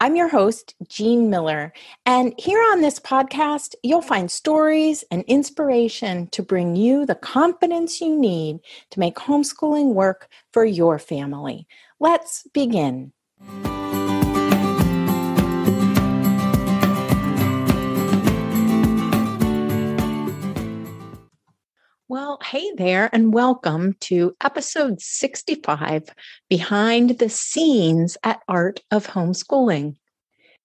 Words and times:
I'm 0.00 0.14
your 0.14 0.28
host, 0.28 0.76
Jean 0.88 1.28
Miller, 1.28 1.72
and 2.06 2.32
here 2.38 2.60
on 2.70 2.82
this 2.82 3.00
podcast, 3.00 3.74
you'll 3.82 4.00
find 4.00 4.30
stories 4.30 5.02
and 5.10 5.24
inspiration 5.24 6.28
to 6.28 6.40
bring 6.40 6.76
you 6.76 7.04
the 7.04 7.16
confidence 7.16 8.00
you 8.00 8.16
need 8.16 8.60
to 8.90 9.00
make 9.00 9.16
homeschooling 9.16 9.94
work 9.94 10.28
for 10.52 10.64
your 10.64 11.00
family. 11.00 11.66
Let's 11.98 12.46
begin. 12.54 13.12
Well, 22.10 22.38
hey 22.42 22.72
there, 22.74 23.10
and 23.12 23.34
welcome 23.34 23.92
to 24.00 24.34
episode 24.42 24.98
65 24.98 26.04
Behind 26.48 27.10
the 27.18 27.28
Scenes 27.28 28.16
at 28.24 28.40
Art 28.48 28.80
of 28.90 29.08
Homeschooling. 29.08 29.94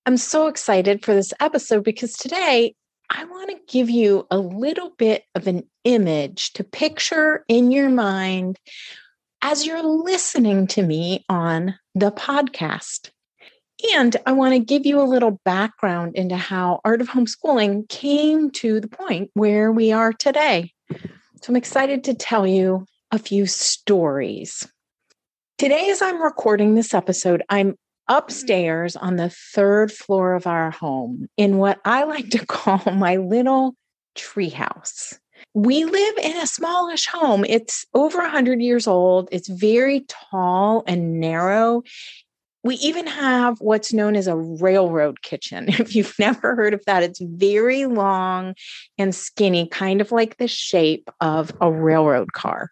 I'm 0.05 0.15
so 0.15 0.47
excited 0.47 1.03
for 1.03 1.13
this 1.13 1.33
episode 1.41 1.83
because 1.83 2.13
today 2.13 2.75
I 3.09 3.25
want 3.25 3.49
to 3.49 3.57
give 3.67 3.89
you 3.89 4.25
a 4.31 4.37
little 4.37 4.91
bit 4.91 5.25
of 5.35 5.47
an 5.47 5.63
image 5.83 6.53
to 6.53 6.63
picture 6.63 7.43
in 7.49 7.71
your 7.71 7.89
mind 7.89 8.57
as 9.41 9.65
you're 9.65 9.83
listening 9.83 10.67
to 10.67 10.81
me 10.81 11.25
on 11.27 11.77
the 11.93 12.13
podcast. 12.13 13.09
And 13.93 14.15
I 14.25 14.31
want 14.31 14.53
to 14.53 14.59
give 14.59 14.85
you 14.85 15.01
a 15.01 15.03
little 15.03 15.41
background 15.43 16.15
into 16.15 16.37
how 16.37 16.79
Art 16.85 17.01
of 17.01 17.09
Homeschooling 17.09 17.89
came 17.89 18.49
to 18.51 18.79
the 18.79 18.87
point 18.87 19.29
where 19.33 19.73
we 19.73 19.91
are 19.91 20.13
today. 20.13 20.71
So 21.43 21.51
I'm 21.51 21.57
excited 21.57 22.05
to 22.05 22.13
tell 22.13 22.47
you 22.47 22.85
a 23.11 23.19
few 23.19 23.47
stories. 23.47 24.65
Today, 25.57 25.89
as 25.89 26.01
I'm 26.01 26.21
recording 26.21 26.75
this 26.75 26.93
episode, 26.93 27.43
I'm 27.49 27.75
upstairs 28.07 28.95
on 28.95 29.17
the 29.17 29.29
third 29.29 29.91
floor 29.91 30.35
of 30.35 30.47
our 30.47 30.71
home 30.71 31.27
in 31.35 31.57
what 31.57 31.81
I 31.83 32.05
like 32.05 32.29
to 32.29 32.45
call 32.45 32.81
my 32.93 33.17
little 33.17 33.75
treehouse. 34.15 35.19
We 35.53 35.83
live 35.83 36.17
in 36.19 36.37
a 36.37 36.47
smallish 36.47 37.07
home. 37.07 37.43
It's 37.43 37.85
over 37.93 38.19
100 38.19 38.61
years 38.61 38.87
old. 38.87 39.27
It's 39.29 39.49
very 39.49 40.05
tall 40.31 40.85
and 40.87 41.19
narrow 41.19 41.83
we 42.63 42.75
even 42.75 43.05
have 43.07 43.59
what's 43.59 43.91
known 43.91 44.15
as 44.15 44.27
a 44.27 44.35
railroad 44.35 45.21
kitchen. 45.21 45.67
If 45.83 45.95
you've 45.95 46.17
never 46.17 46.55
heard 46.55 46.73
of 46.73 46.83
that, 46.85 47.03
it's 47.03 47.19
very 47.21 47.85
long 47.85 48.55
and 48.97 49.13
skinny, 49.13 49.67
kind 49.67 49.99
of 50.01 50.11
like 50.11 50.37
the 50.37 50.47
shape 50.47 51.09
of 51.19 51.51
a 51.59 51.71
railroad 51.71 52.31
car. 52.33 52.71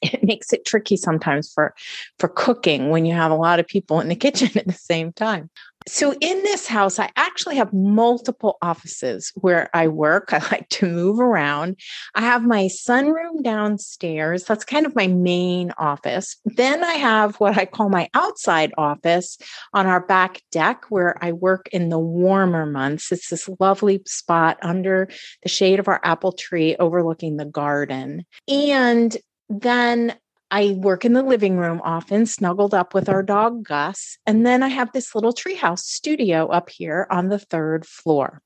It 0.00 0.22
makes 0.24 0.52
it 0.52 0.64
tricky 0.64 0.96
sometimes 0.96 1.52
for 1.52 1.74
for 2.18 2.28
cooking 2.28 2.90
when 2.90 3.04
you 3.06 3.14
have 3.14 3.30
a 3.30 3.36
lot 3.36 3.60
of 3.60 3.66
people 3.66 4.00
in 4.00 4.08
the 4.08 4.16
kitchen 4.26 4.50
at 4.56 4.66
the 4.66 4.72
same 4.72 5.12
time. 5.12 5.50
So, 5.86 6.14
in 6.20 6.42
this 6.42 6.66
house, 6.66 6.98
I 6.98 7.10
actually 7.16 7.56
have 7.56 7.72
multiple 7.72 8.58
offices 8.62 9.32
where 9.36 9.68
I 9.74 9.88
work. 9.88 10.28
I 10.32 10.38
like 10.50 10.68
to 10.70 10.86
move 10.86 11.18
around. 11.18 11.78
I 12.14 12.22
have 12.22 12.44
my 12.44 12.68
sunroom 12.86 13.42
downstairs. 13.42 14.44
That's 14.44 14.64
kind 14.64 14.86
of 14.86 14.94
my 14.94 15.06
main 15.06 15.72
office. 15.78 16.36
Then 16.44 16.84
I 16.84 16.94
have 16.94 17.36
what 17.36 17.56
I 17.56 17.64
call 17.64 17.88
my 17.88 18.08
outside 18.14 18.72
office 18.78 19.38
on 19.72 19.86
our 19.86 20.04
back 20.04 20.42
deck 20.50 20.84
where 20.88 21.22
I 21.22 21.32
work 21.32 21.68
in 21.72 21.88
the 21.88 21.98
warmer 21.98 22.66
months. 22.66 23.12
It's 23.12 23.28
this 23.28 23.48
lovely 23.60 24.02
spot 24.06 24.58
under 24.62 25.08
the 25.42 25.48
shade 25.48 25.78
of 25.78 25.88
our 25.88 26.00
apple 26.04 26.32
tree 26.32 26.76
overlooking 26.76 27.36
the 27.36 27.44
garden. 27.44 28.24
And 28.48 29.16
then 29.48 30.14
I 30.52 30.76
work 30.76 31.06
in 31.06 31.14
the 31.14 31.22
living 31.22 31.56
room 31.56 31.80
often, 31.82 32.26
snuggled 32.26 32.74
up 32.74 32.92
with 32.92 33.08
our 33.08 33.22
dog 33.22 33.64
Gus. 33.64 34.18
And 34.26 34.44
then 34.44 34.62
I 34.62 34.68
have 34.68 34.92
this 34.92 35.14
little 35.14 35.32
treehouse 35.32 35.78
studio 35.80 36.46
up 36.48 36.68
here 36.68 37.06
on 37.10 37.28
the 37.28 37.38
third 37.38 37.86
floor. 37.86 38.42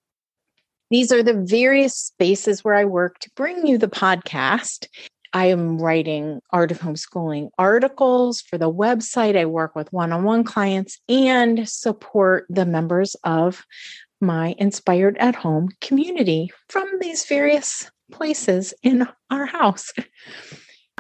These 0.89 1.11
are 1.11 1.25
the 1.25 1.35
various 1.35 1.97
spaces 1.97 2.63
where 2.63 2.75
I 2.77 2.85
work 2.85 3.19
to 3.19 3.31
bring 3.35 3.67
you 3.67 3.77
the 3.77 3.89
podcast. 3.89 4.87
I 5.33 5.47
am 5.47 5.79
writing 5.79 6.41
Art 6.51 6.71
of 6.71 6.79
Homeschooling 6.79 7.49
articles 7.59 8.41
for 8.41 8.57
the 8.57 8.73
website. 8.73 9.37
I 9.37 9.47
work 9.47 9.75
with 9.75 9.93
one 9.93 10.13
on 10.13 10.23
one 10.23 10.45
clients 10.45 11.01
and 11.09 11.69
support 11.69 12.47
the 12.49 12.67
members 12.67 13.17
of 13.25 13.65
my 14.21 14.55
Inspired 14.59 15.19
at 15.19 15.35
Home 15.35 15.71
community 15.81 16.53
from 16.69 16.89
these 17.01 17.25
various 17.25 17.91
places 18.13 18.73
in 18.85 19.09
our 19.29 19.47
house. 19.47 19.93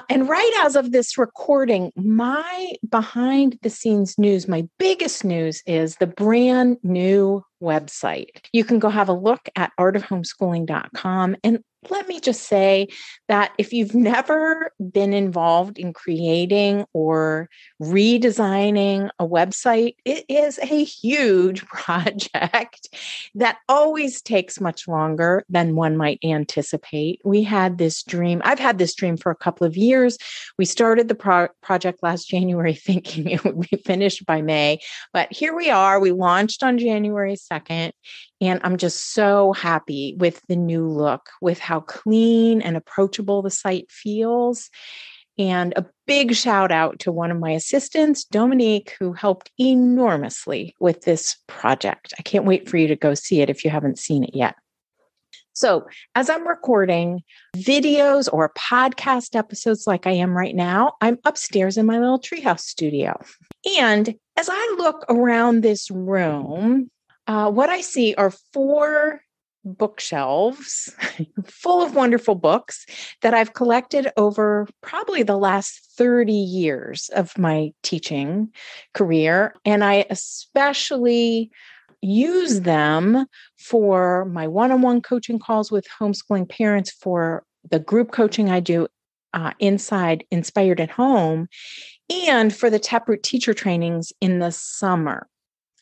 And 0.08 0.28
right 0.28 0.62
as 0.64 0.76
of 0.76 0.92
this 0.92 1.18
recording, 1.18 1.92
my 1.96 2.72
behind 2.88 3.58
the 3.62 3.70
scenes 3.70 4.18
news, 4.18 4.46
my 4.46 4.68
biggest 4.78 5.24
news 5.24 5.62
is 5.66 5.96
the 5.96 6.06
brand 6.06 6.78
new 6.82 7.44
website. 7.62 8.28
You 8.52 8.64
can 8.64 8.78
go 8.78 8.88
have 8.88 9.08
a 9.08 9.14
look 9.14 9.48
at 9.56 9.72
artofhomeschooling.com 9.78 11.36
and 11.42 11.62
let 11.90 12.08
me 12.08 12.20
just 12.20 12.44
say 12.44 12.88
that 13.28 13.52
if 13.58 13.72
you've 13.72 13.94
never 13.94 14.72
been 14.92 15.12
involved 15.12 15.78
in 15.78 15.92
creating 15.92 16.84
or 16.92 17.48
redesigning 17.82 19.10
a 19.18 19.26
website, 19.26 19.96
it 20.04 20.24
is 20.28 20.58
a 20.58 20.84
huge 20.84 21.64
project 21.66 22.88
that 23.34 23.58
always 23.68 24.22
takes 24.22 24.60
much 24.60 24.88
longer 24.88 25.44
than 25.48 25.76
one 25.76 25.96
might 25.96 26.18
anticipate. 26.24 27.20
We 27.24 27.42
had 27.42 27.78
this 27.78 28.02
dream, 28.02 28.42
I've 28.44 28.58
had 28.58 28.78
this 28.78 28.94
dream 28.94 29.16
for 29.16 29.30
a 29.30 29.36
couple 29.36 29.66
of 29.66 29.76
years. 29.76 30.18
We 30.58 30.64
started 30.64 31.08
the 31.08 31.14
pro- 31.14 31.48
project 31.62 32.02
last 32.02 32.28
January 32.28 32.74
thinking 32.86 33.28
it 33.28 33.44
would 33.44 33.60
be 33.70 33.76
finished 33.84 34.26
by 34.26 34.42
May, 34.42 34.80
but 35.12 35.32
here 35.32 35.54
we 35.54 35.70
are. 35.70 36.00
We 36.00 36.12
launched 36.12 36.62
on 36.62 36.78
January 36.78 37.36
2nd 37.50 37.92
and 38.40 38.60
I'm 38.62 38.76
just 38.76 39.12
so 39.12 39.52
happy 39.52 40.14
with 40.18 40.40
the 40.48 40.56
new 40.56 40.88
look, 40.88 41.30
with 41.40 41.58
how 41.58 41.80
clean 41.80 42.62
and 42.62 42.76
approachable 42.76 43.42
the 43.42 43.50
site 43.50 43.90
feels. 43.90 44.70
And 45.38 45.74
a 45.76 45.84
big 46.06 46.34
shout 46.34 46.72
out 46.72 46.98
to 47.00 47.12
one 47.12 47.30
of 47.30 47.38
my 47.38 47.50
assistants, 47.50 48.24
Dominique, 48.24 48.96
who 48.98 49.12
helped 49.12 49.50
enormously 49.58 50.74
with 50.80 51.02
this 51.02 51.36
project. 51.46 52.14
I 52.18 52.22
can't 52.22 52.46
wait 52.46 52.68
for 52.68 52.78
you 52.78 52.88
to 52.88 52.96
go 52.96 53.12
see 53.12 53.42
it 53.42 53.50
if 53.50 53.62
you 53.64 53.70
haven't 53.70 53.98
seen 53.98 54.24
it 54.24 54.34
yet. 54.34 54.54
So, 55.56 55.86
as 56.14 56.28
I'm 56.28 56.46
recording 56.46 57.22
videos 57.56 58.28
or 58.30 58.52
podcast 58.58 59.34
episodes 59.34 59.86
like 59.86 60.06
I 60.06 60.10
am 60.10 60.36
right 60.36 60.54
now, 60.54 60.92
I'm 61.00 61.18
upstairs 61.24 61.78
in 61.78 61.86
my 61.86 61.98
little 61.98 62.20
treehouse 62.20 62.60
studio. 62.60 63.18
And 63.78 64.14
as 64.36 64.50
I 64.52 64.74
look 64.76 65.06
around 65.08 65.62
this 65.62 65.90
room, 65.90 66.90
uh, 67.26 67.50
what 67.50 67.70
I 67.70 67.80
see 67.80 68.14
are 68.14 68.32
four 68.52 69.20
bookshelves 69.66 70.94
full 71.44 71.82
of 71.82 71.94
wonderful 71.94 72.36
books 72.36 72.86
that 73.22 73.34
I've 73.34 73.52
collected 73.52 74.08
over 74.16 74.68
probably 74.80 75.22
the 75.22 75.36
last 75.36 75.92
30 75.96 76.32
years 76.32 77.10
of 77.14 77.36
my 77.36 77.72
teaching 77.82 78.52
career. 78.94 79.54
And 79.64 79.82
I 79.82 80.06
especially 80.08 81.50
use 82.00 82.60
them 82.60 83.26
for 83.58 84.24
my 84.26 84.46
one 84.46 84.70
on 84.70 84.82
one 84.82 85.00
coaching 85.00 85.38
calls 85.38 85.72
with 85.72 85.86
homeschooling 86.00 86.48
parents, 86.48 86.90
for 86.92 87.44
the 87.68 87.80
group 87.80 88.12
coaching 88.12 88.48
I 88.50 88.60
do 88.60 88.86
uh, 89.34 89.52
inside 89.58 90.24
Inspired 90.30 90.80
at 90.80 90.90
Home, 90.90 91.48
and 92.08 92.54
for 92.54 92.70
the 92.70 92.78
Taproot 92.78 93.22
teacher 93.24 93.54
trainings 93.54 94.12
in 94.20 94.38
the 94.38 94.52
summer 94.52 95.26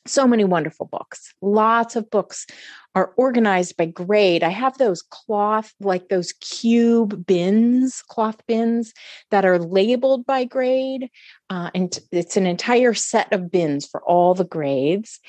so 0.06 0.26
many 0.26 0.44
wonderful 0.44 0.86
books. 0.86 1.32
Lots 1.40 1.96
of 1.96 2.10
books 2.10 2.46
are 2.94 3.12
organized 3.16 3.76
by 3.76 3.86
grade. 3.86 4.42
I 4.42 4.50
have 4.50 4.78
those 4.78 5.02
cloth, 5.02 5.72
like 5.80 6.08
those 6.08 6.32
cube 6.34 7.26
bins, 7.26 8.02
cloth 8.08 8.40
bins 8.46 8.92
that 9.30 9.44
are 9.44 9.58
labeled 9.58 10.26
by 10.26 10.44
grade. 10.44 11.10
Uh, 11.50 11.70
and 11.74 11.98
it's 12.12 12.36
an 12.36 12.46
entire 12.46 12.94
set 12.94 13.32
of 13.32 13.50
bins 13.50 13.86
for 13.86 14.02
all 14.02 14.34
the 14.34 14.44
grades. 14.44 15.20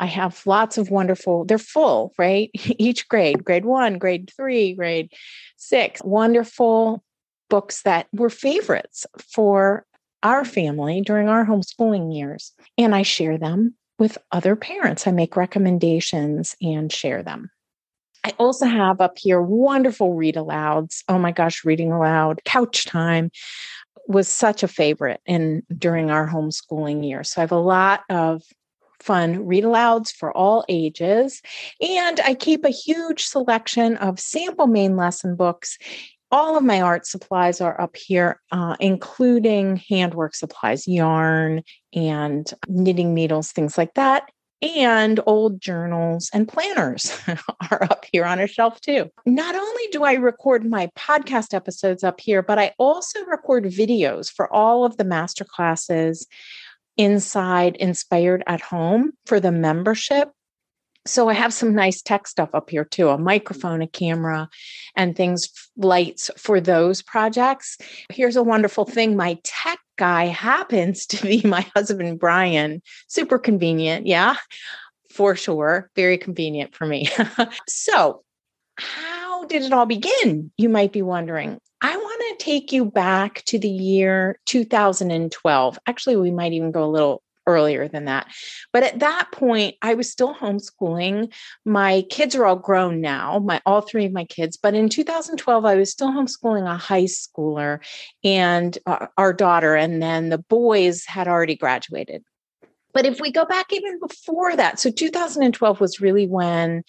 I 0.00 0.06
have 0.06 0.44
lots 0.44 0.76
of 0.76 0.90
wonderful, 0.90 1.44
they're 1.44 1.58
full, 1.58 2.12
right? 2.18 2.50
Each 2.54 3.08
grade, 3.08 3.44
grade 3.44 3.64
one, 3.64 3.98
grade 3.98 4.30
three, 4.36 4.74
grade 4.74 5.12
six, 5.56 6.02
wonderful 6.02 7.04
books 7.48 7.82
that 7.82 8.08
were 8.12 8.30
favorites 8.30 9.06
for 9.32 9.86
our 10.22 10.44
family 10.44 11.02
during 11.02 11.28
our 11.28 11.44
homeschooling 11.44 12.16
years. 12.16 12.52
And 12.78 12.94
I 12.94 13.02
share 13.02 13.38
them 13.38 13.74
with 13.98 14.18
other 14.32 14.56
parents. 14.56 15.06
I 15.06 15.12
make 15.12 15.36
recommendations 15.36 16.56
and 16.60 16.92
share 16.92 17.22
them. 17.22 17.50
I 18.24 18.32
also 18.38 18.66
have 18.66 19.00
up 19.00 19.18
here 19.18 19.40
wonderful 19.40 20.14
read 20.14 20.36
alouds. 20.36 21.04
Oh 21.08 21.18
my 21.18 21.30
gosh, 21.30 21.64
reading 21.64 21.92
aloud, 21.92 22.40
couch 22.44 22.86
time 22.86 23.30
was 24.08 24.28
such 24.28 24.62
a 24.62 24.68
favorite 24.68 25.20
in 25.26 25.62
during 25.76 26.10
our 26.10 26.28
homeschooling 26.28 27.06
year. 27.06 27.22
So 27.22 27.40
I 27.40 27.42
have 27.42 27.52
a 27.52 27.56
lot 27.56 28.00
of 28.08 28.42
fun 29.00 29.46
read 29.46 29.64
alouds 29.64 30.10
for 30.10 30.34
all 30.34 30.64
ages. 30.68 31.42
And 31.80 32.20
I 32.20 32.34
keep 32.34 32.64
a 32.64 32.70
huge 32.70 33.24
selection 33.24 33.96
of 33.98 34.18
sample 34.18 34.66
main 34.66 34.96
lesson 34.96 35.36
books 35.36 35.78
all 36.30 36.56
of 36.56 36.64
my 36.64 36.80
art 36.80 37.06
supplies 37.06 37.60
are 37.60 37.80
up 37.80 37.96
here, 37.96 38.40
uh, 38.50 38.76
including 38.80 39.76
handwork 39.88 40.34
supplies, 40.34 40.88
yarn 40.88 41.62
and 41.94 42.52
knitting 42.68 43.14
needles, 43.14 43.52
things 43.52 43.78
like 43.78 43.94
that. 43.94 44.28
And 44.62 45.20
old 45.26 45.60
journals 45.60 46.30
and 46.32 46.48
planners 46.48 47.16
are 47.70 47.84
up 47.84 48.06
here 48.10 48.24
on 48.24 48.40
a 48.40 48.46
shelf 48.46 48.80
too. 48.80 49.10
Not 49.26 49.54
only 49.54 49.82
do 49.92 50.04
I 50.04 50.14
record 50.14 50.68
my 50.68 50.88
podcast 50.98 51.52
episodes 51.52 52.02
up 52.02 52.18
here, 52.18 52.42
but 52.42 52.58
I 52.58 52.72
also 52.78 53.22
record 53.26 53.64
videos 53.64 54.32
for 54.32 54.50
all 54.52 54.84
of 54.84 54.96
the 54.96 55.04
master 55.04 55.44
classes 55.44 56.26
inside 56.96 57.76
Inspired 57.76 58.42
at 58.46 58.60
Home 58.62 59.12
for 59.26 59.38
the 59.38 59.52
membership 59.52 60.30
so 61.06 61.28
I 61.28 61.34
have 61.34 61.52
some 61.52 61.74
nice 61.74 62.00
tech 62.00 62.26
stuff 62.26 62.50
up 62.54 62.70
here 62.70 62.84
too, 62.84 63.08
a 63.08 63.14
mm-hmm. 63.14 63.24
microphone, 63.24 63.82
a 63.82 63.86
camera, 63.86 64.48
and 64.96 65.14
things, 65.14 65.50
lights 65.76 66.30
for 66.36 66.60
those 66.60 67.02
projects. 67.02 67.78
Here's 68.10 68.36
a 68.36 68.42
wonderful 68.42 68.84
thing. 68.84 69.16
My 69.16 69.38
tech 69.44 69.78
guy 69.96 70.26
happens 70.26 71.06
to 71.06 71.22
be 71.22 71.42
my 71.44 71.66
husband, 71.74 72.18
Brian. 72.18 72.82
Super 73.08 73.38
convenient. 73.38 74.06
Yeah, 74.06 74.36
for 75.10 75.36
sure. 75.36 75.90
Very 75.94 76.18
convenient 76.18 76.74
for 76.74 76.86
me. 76.86 77.08
so 77.68 78.22
how 78.76 79.44
did 79.44 79.62
it 79.62 79.72
all 79.72 79.86
begin? 79.86 80.50
You 80.56 80.68
might 80.68 80.92
be 80.92 81.02
wondering. 81.02 81.58
I 81.80 81.96
want 81.96 82.38
to 82.38 82.44
take 82.44 82.72
you 82.72 82.86
back 82.86 83.42
to 83.44 83.58
the 83.58 83.68
year 83.68 84.38
2012. 84.46 85.78
Actually, 85.86 86.16
we 86.16 86.30
might 86.30 86.52
even 86.52 86.72
go 86.72 86.82
a 86.82 86.90
little 86.90 87.22
earlier 87.46 87.88
than 87.88 88.06
that. 88.06 88.26
But 88.72 88.82
at 88.82 89.00
that 89.00 89.28
point, 89.32 89.76
I 89.82 89.94
was 89.94 90.10
still 90.10 90.34
homeschooling. 90.34 91.32
My 91.64 92.02
kids 92.10 92.34
are 92.34 92.46
all 92.46 92.56
grown 92.56 93.00
now, 93.00 93.38
my 93.38 93.60
all 93.66 93.80
three 93.80 94.06
of 94.06 94.12
my 94.12 94.24
kids. 94.24 94.56
But 94.56 94.74
in 94.74 94.88
2012, 94.88 95.64
I 95.64 95.74
was 95.74 95.90
still 95.90 96.10
homeschooling 96.10 96.70
a 96.70 96.76
high 96.76 97.04
schooler 97.04 97.80
and 98.22 98.76
uh, 98.86 99.06
our 99.18 99.32
daughter, 99.32 99.74
and 99.74 100.02
then 100.02 100.28
the 100.28 100.38
boys 100.38 101.04
had 101.04 101.28
already 101.28 101.56
graduated. 101.56 102.24
But 102.92 103.06
if 103.06 103.20
we 103.20 103.32
go 103.32 103.44
back 103.44 103.72
even 103.72 103.98
before 103.98 104.54
that, 104.56 104.78
so 104.78 104.90
2012 104.90 105.80
was 105.80 106.00
really 106.00 106.26
when 106.26 106.84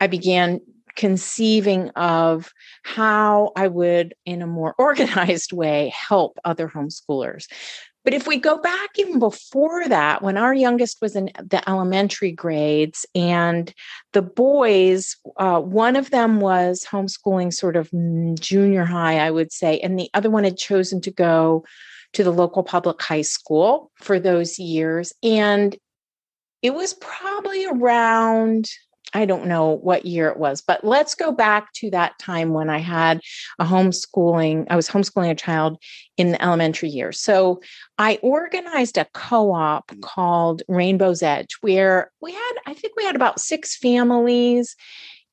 I 0.00 0.06
began 0.06 0.60
conceiving 0.98 1.90
of 1.90 2.52
how 2.82 3.52
I 3.56 3.68
would, 3.68 4.14
in 4.26 4.42
a 4.42 4.46
more 4.46 4.74
organized 4.78 5.52
way, 5.52 5.92
help 5.96 6.38
other 6.44 6.68
homeschoolers. 6.68 7.46
But 8.04 8.14
if 8.14 8.26
we 8.26 8.38
go 8.38 8.58
back 8.58 8.90
even 8.96 9.18
before 9.18 9.86
that, 9.88 10.22
when 10.22 10.36
our 10.36 10.54
youngest 10.54 10.98
was 11.02 11.14
in 11.14 11.30
the 11.36 11.62
elementary 11.68 12.32
grades, 12.32 13.04
and 13.14 13.72
the 14.12 14.22
boys, 14.22 15.16
uh, 15.36 15.60
one 15.60 15.96
of 15.96 16.10
them 16.10 16.40
was 16.40 16.86
homeschooling 16.90 17.52
sort 17.52 17.76
of 17.76 17.90
junior 18.40 18.84
high, 18.84 19.18
I 19.18 19.30
would 19.30 19.52
say, 19.52 19.78
and 19.80 19.98
the 19.98 20.08
other 20.14 20.30
one 20.30 20.44
had 20.44 20.56
chosen 20.56 21.00
to 21.02 21.10
go 21.10 21.64
to 22.14 22.24
the 22.24 22.32
local 22.32 22.62
public 22.62 23.02
high 23.02 23.22
school 23.22 23.90
for 23.96 24.18
those 24.18 24.58
years. 24.58 25.12
And 25.22 25.76
it 26.62 26.74
was 26.74 26.94
probably 26.94 27.66
around 27.66 28.70
I 29.14 29.24
don't 29.24 29.46
know 29.46 29.70
what 29.70 30.04
year 30.04 30.28
it 30.28 30.36
was, 30.36 30.60
but 30.60 30.84
let's 30.84 31.14
go 31.14 31.32
back 31.32 31.72
to 31.74 31.90
that 31.90 32.18
time 32.18 32.50
when 32.50 32.68
I 32.68 32.78
had 32.78 33.20
a 33.58 33.64
homeschooling, 33.64 34.66
I 34.68 34.76
was 34.76 34.88
homeschooling 34.88 35.30
a 35.30 35.34
child 35.34 35.78
in 36.16 36.32
the 36.32 36.42
elementary 36.42 36.90
years. 36.90 37.20
So 37.20 37.62
I 37.96 38.18
organized 38.22 38.98
a 38.98 39.06
co 39.14 39.52
op 39.52 39.90
mm. 39.90 40.02
called 40.02 40.62
Rainbow's 40.68 41.22
Edge, 41.22 41.56
where 41.60 42.10
we 42.20 42.32
had, 42.32 42.52
I 42.66 42.74
think 42.74 42.94
we 42.96 43.04
had 43.04 43.16
about 43.16 43.40
six 43.40 43.76
families. 43.76 44.76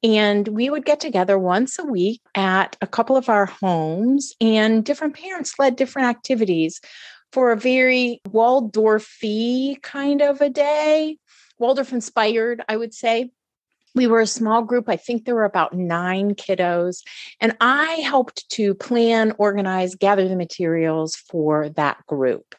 And 0.04 0.48
we 0.50 0.70
would 0.70 0.86
get 0.86 1.00
together 1.00 1.40
once 1.40 1.80
a 1.80 1.84
week 1.84 2.22
at 2.36 2.78
a 2.80 2.86
couple 2.86 3.18
of 3.18 3.28
our 3.28 3.48
homes, 3.48 4.36
and 4.40 4.86
different 4.86 5.16
parents 5.16 5.58
led 5.58 5.76
different 5.76 6.10
activities 6.10 6.80
for 7.32 7.52
a 7.52 7.58
very 7.58 8.22
Waldorfy 8.30 9.82
kind 9.82 10.22
of 10.22 10.42
a 10.42 10.50
day, 10.50 11.18
Waldorf 11.58 11.92
inspired, 11.92 12.64
I 12.70 12.78
would 12.78 12.94
say 12.94 13.32
we 13.96 14.08
were 14.08 14.20
a 14.20 14.28
small 14.28 14.62
group. 14.62 14.90
I 14.90 14.98
think 14.98 15.26
there 15.26 15.36
were 15.36 15.46
about 15.46 15.74
nine 15.74 16.36
kiddos. 16.36 17.02
And 17.40 17.56
I 17.62 17.94
helped 17.96 18.48
to 18.52 18.76
plan, 18.76 19.34
organize, 19.38 19.96
gather 19.96 20.28
the 20.28 20.36
materials 20.36 21.16
for 21.16 21.70
that 21.70 22.06
group. 22.06 22.56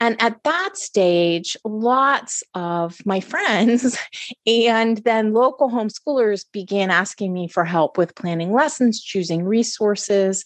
And 0.00 0.20
at 0.20 0.42
that 0.42 0.76
stage, 0.76 1.56
lots 1.64 2.42
of 2.54 2.98
my 3.06 3.20
friends 3.20 3.96
and 4.46 4.98
then 4.98 5.32
local 5.32 5.70
homeschoolers 5.70 6.44
began 6.52 6.90
asking 6.90 7.32
me 7.32 7.48
for 7.48 7.64
help 7.64 7.96
with 7.96 8.16
planning 8.16 8.52
lessons, 8.52 9.00
choosing 9.00 9.44
resources, 9.44 10.44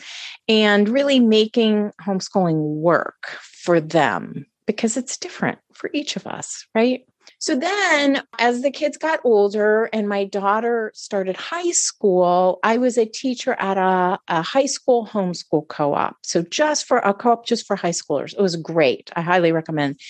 and 0.49 0.89
really 0.89 1.19
making 1.19 1.91
homeschooling 2.01 2.61
work 2.61 3.27
for 3.41 3.81
them 3.81 4.47
because 4.67 4.99
it's 4.99 5.17
different 5.17 5.59
for 5.73 5.89
each 5.95 6.15
of 6.15 6.27
us, 6.27 6.67
right? 6.75 7.07
So 7.41 7.55
then, 7.55 8.23
as 8.39 8.63
the 8.63 8.71
kids 8.71 8.97
got 8.97 9.21
older 9.23 9.89
and 9.93 10.09
my 10.09 10.25
daughter 10.25 10.91
started 10.95 11.37
high 11.37 11.71
school, 11.71 12.59
I 12.65 12.79
was 12.79 12.99
a 12.99 13.07
teacher 13.07 13.53
at 13.53 13.79
a, 13.79 14.19
a 14.27 14.43
high 14.43 14.67
school 14.67 15.07
homeschool 15.07 15.69
co 15.69 15.95
op. 15.95 16.17
So, 16.25 16.43
just 16.43 16.87
for 16.87 16.99
a 16.99 17.15
co 17.15 17.33
op, 17.33 17.47
just 17.47 17.67
for 17.67 17.77
high 17.77 17.91
schoolers. 17.91 18.35
It 18.35 18.43
was 18.43 18.57
great. 18.57 19.11
I 19.15 19.23
highly 19.23 19.53
recommend 19.53 20.01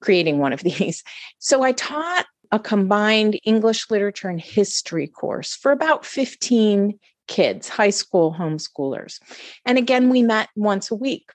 creating 0.00 0.38
one 0.38 0.54
of 0.54 0.60
these. 0.64 1.04
So, 1.38 1.62
I 1.62 1.72
taught 1.72 2.24
a 2.50 2.58
combined 2.58 3.38
English 3.44 3.90
literature 3.90 4.28
and 4.28 4.40
history 4.40 5.06
course 5.06 5.54
for 5.54 5.72
about 5.72 6.06
15 6.06 6.98
kids, 7.28 7.68
high 7.68 7.90
school 7.90 8.34
homeschoolers. 8.36 9.20
And 9.66 9.76
again, 9.78 10.08
we 10.08 10.22
met 10.22 10.48
once 10.56 10.90
a 10.90 10.96
week. 10.96 11.30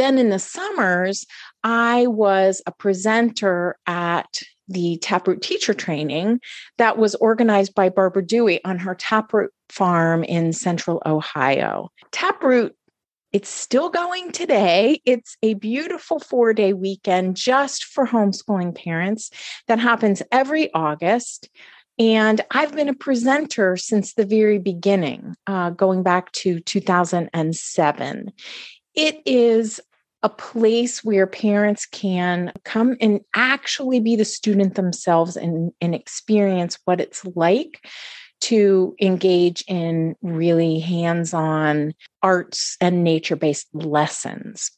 Then 0.00 0.16
in 0.16 0.30
the 0.30 0.38
summers, 0.38 1.26
I 1.62 2.06
was 2.06 2.62
a 2.64 2.72
presenter 2.72 3.76
at 3.86 4.42
the 4.66 4.96
Taproot 4.96 5.42
teacher 5.42 5.74
training 5.74 6.40
that 6.78 6.96
was 6.96 7.14
organized 7.16 7.74
by 7.74 7.90
Barbara 7.90 8.24
Dewey 8.24 8.64
on 8.64 8.78
her 8.78 8.94
Taproot 8.94 9.52
farm 9.68 10.24
in 10.24 10.54
central 10.54 11.02
Ohio. 11.04 11.90
Taproot 12.12 12.74
it's 13.32 13.50
still 13.50 13.90
going 13.90 14.32
today. 14.32 15.02
It's 15.04 15.36
a 15.42 15.52
beautiful 15.52 16.18
four 16.18 16.54
day 16.54 16.72
weekend 16.72 17.36
just 17.36 17.84
for 17.84 18.06
homeschooling 18.06 18.74
parents 18.74 19.30
that 19.68 19.78
happens 19.78 20.22
every 20.32 20.72
August. 20.72 21.50
And 21.98 22.40
I've 22.50 22.74
been 22.74 22.88
a 22.88 22.94
presenter 22.94 23.76
since 23.76 24.14
the 24.14 24.24
very 24.24 24.58
beginning, 24.58 25.36
uh, 25.46 25.70
going 25.70 26.02
back 26.02 26.32
to 26.32 26.60
2007. 26.60 28.32
It 28.94 29.22
is 29.24 29.80
a 30.22 30.28
place 30.28 31.02
where 31.02 31.26
parents 31.26 31.86
can 31.86 32.52
come 32.64 32.96
and 33.00 33.20
actually 33.34 34.00
be 34.00 34.16
the 34.16 34.24
student 34.24 34.74
themselves 34.74 35.36
and, 35.36 35.72
and 35.80 35.94
experience 35.94 36.78
what 36.84 37.00
it's 37.00 37.24
like 37.34 37.86
to 38.40 38.94
engage 39.00 39.62
in 39.68 40.16
really 40.22 40.78
hands 40.78 41.34
on 41.34 41.94
arts 42.22 42.76
and 42.80 43.04
nature 43.04 43.36
based 43.36 43.68
lessons. 43.74 44.70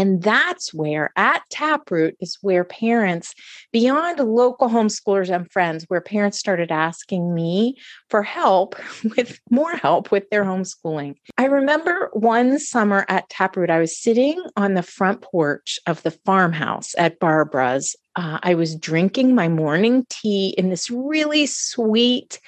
And 0.00 0.22
that's 0.22 0.72
where 0.72 1.12
at 1.14 1.42
Taproot 1.50 2.16
is 2.20 2.38
where 2.40 2.64
parents, 2.64 3.34
beyond 3.70 4.18
local 4.18 4.70
homeschoolers 4.70 5.28
and 5.28 5.52
friends, 5.52 5.84
where 5.88 6.00
parents 6.00 6.38
started 6.38 6.72
asking 6.72 7.34
me 7.34 7.76
for 8.08 8.22
help 8.22 8.76
with 9.14 9.38
more 9.50 9.74
help 9.76 10.10
with 10.10 10.24
their 10.30 10.42
homeschooling. 10.42 11.16
I 11.36 11.44
remember 11.44 12.08
one 12.14 12.58
summer 12.58 13.04
at 13.10 13.28
Taproot, 13.28 13.68
I 13.68 13.78
was 13.78 13.94
sitting 13.94 14.42
on 14.56 14.72
the 14.72 14.82
front 14.82 15.20
porch 15.20 15.78
of 15.86 16.02
the 16.02 16.12
farmhouse 16.24 16.94
at 16.96 17.18
Barbara's. 17.18 17.94
Uh, 18.16 18.38
I 18.42 18.54
was 18.54 18.76
drinking 18.76 19.34
my 19.34 19.48
morning 19.48 20.06
tea 20.08 20.54
in 20.56 20.70
this 20.70 20.88
really 20.88 21.44
sweet 21.44 22.40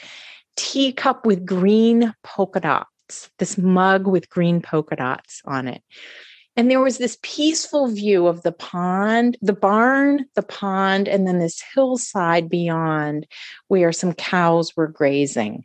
teacup 0.56 1.26
with 1.26 1.44
green 1.44 2.14
polka 2.25 2.61
dots, 2.61 3.28
this 3.38 3.59
mug 3.59 4.06
with 4.06 4.30
green 4.30 4.62
polka 4.62 4.97
dots 4.97 5.42
on 5.44 5.68
it. 5.68 5.82
And 6.56 6.71
there 6.71 6.80
was 6.80 6.99
this 6.99 7.18
peaceful 7.23 7.88
view 7.88 8.26
of 8.26 8.42
the 8.42 8.52
pond, 8.52 9.38
the 9.40 9.54
barn, 9.54 10.26
the 10.35 10.42
pond, 10.42 11.09
and 11.09 11.26
then 11.26 11.38
this 11.38 11.62
hillside 11.75 12.50
beyond 12.50 13.26
where 13.68 13.92
some 13.92 14.12
cows 14.12 14.76
were 14.76 14.88
grazing. 14.88 15.64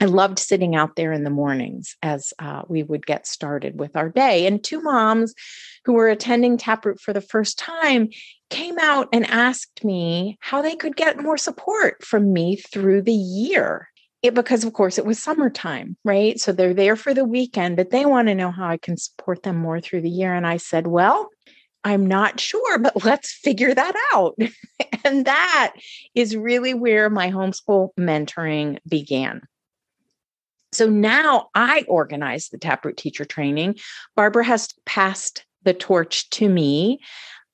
I 0.00 0.06
loved 0.06 0.38
sitting 0.38 0.74
out 0.74 0.96
there 0.96 1.12
in 1.12 1.24
the 1.24 1.30
mornings 1.30 1.96
as 2.02 2.32
uh, 2.38 2.62
we 2.68 2.82
would 2.82 3.06
get 3.06 3.26
started 3.26 3.78
with 3.78 3.96
our 3.96 4.08
day. 4.08 4.46
And 4.46 4.62
two 4.62 4.80
moms 4.80 5.34
who 5.84 5.92
were 5.92 6.08
attending 6.08 6.56
Taproot 6.56 7.00
for 7.00 7.12
the 7.12 7.20
first 7.20 7.58
time 7.58 8.08
came 8.50 8.78
out 8.78 9.08
and 9.12 9.26
asked 9.26 9.84
me 9.84 10.36
how 10.40 10.62
they 10.62 10.74
could 10.74 10.96
get 10.96 11.22
more 11.22 11.38
support 11.38 12.04
from 12.04 12.32
me 12.32 12.56
through 12.56 13.02
the 13.02 13.12
year 13.12 13.88
it, 14.24 14.34
because 14.34 14.64
of 14.64 14.72
course 14.72 14.96
it 14.98 15.04
was 15.04 15.22
summertime, 15.22 15.96
right? 16.04 16.40
So 16.40 16.50
they're 16.50 16.74
there 16.74 16.96
for 16.96 17.12
the 17.12 17.24
weekend, 17.24 17.76
but 17.76 17.90
they 17.90 18.06
want 18.06 18.28
to 18.28 18.34
know 18.34 18.50
how 18.50 18.66
I 18.66 18.78
can 18.78 18.96
support 18.96 19.42
them 19.42 19.56
more 19.56 19.80
through 19.80 20.00
the 20.00 20.10
year. 20.10 20.34
And 20.34 20.46
I 20.46 20.56
said, 20.56 20.86
well, 20.86 21.28
I'm 21.84 22.06
not 22.06 22.40
sure, 22.40 22.78
but 22.78 23.04
let's 23.04 23.32
figure 23.32 23.74
that 23.74 23.94
out. 24.14 24.38
and 25.04 25.26
that 25.26 25.74
is 26.14 26.34
really 26.34 26.72
where 26.72 27.10
my 27.10 27.30
homeschool 27.30 27.90
mentoring 28.00 28.78
began. 28.88 29.42
So 30.72 30.88
now 30.88 31.50
I 31.54 31.84
organize 31.86 32.48
the 32.48 32.58
Taproot 32.58 32.96
teacher 32.96 33.24
training. 33.24 33.76
Barbara 34.16 34.44
has 34.44 34.70
passed 34.86 35.44
the 35.62 35.74
torch 35.74 36.30
to 36.30 36.48
me. 36.48 37.00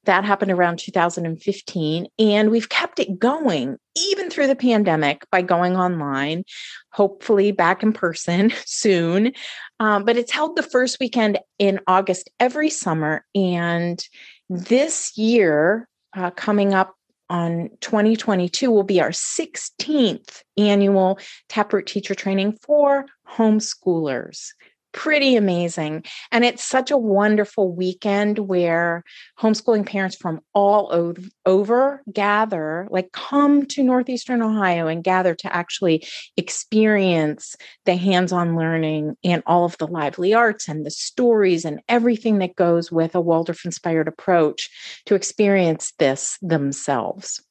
That 0.05 0.25
happened 0.25 0.51
around 0.51 0.79
2015. 0.79 2.07
And 2.19 2.51
we've 2.51 2.69
kept 2.69 2.99
it 2.99 3.19
going 3.19 3.77
even 3.97 4.31
through 4.31 4.47
the 4.47 4.57
pandemic 4.57 5.27
by 5.31 5.43
going 5.43 5.77
online, 5.77 6.45
hopefully 6.93 7.53
back 7.53 7.83
in 7.83 7.93
person 7.93 8.53
soon. 8.67 9.33
Um, 9.79 10.05
but 10.05 10.17
it's 10.17 10.33
held 10.33 10.57
the 10.57 10.63
first 10.63 10.99
weekend 11.01 11.39
in 11.59 11.81
August 11.87 12.31
every 12.39 12.71
summer. 12.71 13.25
And 13.35 14.03
this 14.49 15.17
year, 15.17 15.89
uh, 16.17 16.31
coming 16.31 16.75
up 16.75 16.95
on 17.29 17.71
2022 17.81 18.71
will 18.71 18.83
be 18.83 19.01
our 19.01 19.11
16th 19.11 20.43
annual 20.57 21.19
Taproot 21.49 21.87
teacher 21.87 22.15
training 22.15 22.59
for 22.63 23.07
homeschoolers 23.29 24.49
pretty 24.93 25.37
amazing. 25.37 26.05
And 26.33 26.45
it's 26.45 26.65
such 26.65 26.91
a 26.91 26.97
wonderful 26.97 27.73
weekend 27.73 28.39
where 28.39 29.05
homeschooling 29.39 29.87
parents 29.87 30.17
from 30.17 30.41
all 30.55 31.17
over 31.47 32.03
gather, 32.13 32.89
like 32.91 33.13
come 33.13 33.67
to 33.67 33.83
Northeastern 33.83 34.43
Ohio 34.43 34.87
and 34.87 35.05
gather 35.05 35.35
to 35.35 35.55
actually 35.55 36.07
experience 36.37 37.57
the 37.85 37.97
hands 37.97 38.33
on 38.33 38.57
learning 38.57 39.17
and 39.25 39.43
all 39.47 39.65
of 39.65 39.79
the 39.79 39.87
lively 39.87 40.35
arts 40.35 40.69
and 40.69 40.85
the 40.85 40.91
stories 40.91 41.65
and 41.65 41.81
everything 41.89 42.39
that 42.39 42.57
goes 42.57 42.91
with 42.91 43.15
a 43.15 43.21
Waldorf 43.21 43.65
inspired 43.65 44.09
approach 44.09 44.71
to 45.07 45.15
experience 45.15 45.93
this 45.99 46.39
themselves. 46.43 47.43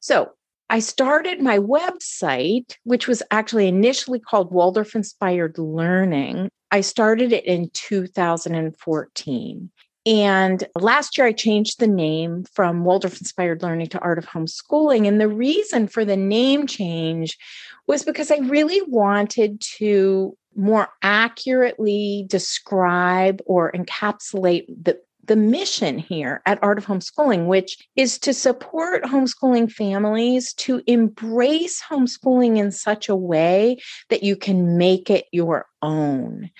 So, 0.00 0.32
I 0.70 0.80
started 0.80 1.42
my 1.42 1.58
website, 1.58 2.74
which 2.84 3.06
was 3.06 3.22
actually 3.30 3.68
initially 3.68 4.18
called 4.18 4.50
Waldorf 4.50 4.94
Inspired 4.94 5.58
Learning. 5.58 6.50
I 6.70 6.80
started 6.80 7.32
it 7.32 7.44
in 7.44 7.70
2014. 7.72 9.70
And 10.06 10.68
last 10.78 11.16
year, 11.16 11.26
I 11.26 11.32
changed 11.32 11.80
the 11.80 11.86
name 11.86 12.44
from 12.52 12.84
Waldorf 12.84 13.18
Inspired 13.20 13.62
Learning 13.62 13.86
to 13.88 13.98
Art 14.00 14.18
of 14.18 14.26
Homeschooling. 14.26 15.08
And 15.08 15.18
the 15.18 15.28
reason 15.28 15.88
for 15.88 16.04
the 16.04 16.16
name 16.16 16.66
change 16.66 17.38
was 17.86 18.04
because 18.04 18.30
I 18.30 18.36
really 18.36 18.82
wanted 18.82 19.60
to 19.78 20.36
more 20.56 20.88
accurately 21.02 22.26
describe 22.28 23.40
or 23.46 23.72
encapsulate 23.72 24.66
the, 24.68 25.00
the 25.26 25.36
mission 25.36 25.98
here 25.98 26.42
at 26.46 26.62
Art 26.62 26.78
of 26.78 26.86
Homeschooling, 26.86 27.46
which 27.46 27.78
is 27.96 28.18
to 28.20 28.34
support 28.34 29.04
homeschooling 29.04 29.70
families 29.70 30.52
to 30.54 30.82
embrace 30.86 31.82
homeschooling 31.82 32.58
in 32.58 32.70
such 32.70 33.08
a 33.08 33.16
way 33.16 33.78
that 34.10 34.22
you 34.22 34.36
can 34.36 34.76
make 34.76 35.10
it 35.10 35.26
your 35.32 35.66
own, 35.82 36.50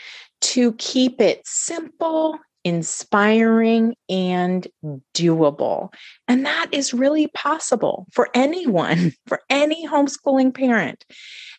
to 0.40 0.73
keep 0.75 1.21
it 1.21 1.42
simple, 1.44 2.38
inspiring, 2.64 3.94
and 4.09 4.66
doable. 5.14 5.92
And 6.28 6.47
that 6.47 6.68
is 6.73 6.94
really 6.94 7.28
possible 7.28 8.06
for 8.12 8.28
anyone, 8.35 9.12
for 9.26 9.40
any 9.50 9.87
homeschooling 9.87 10.54
parent. 10.54 11.04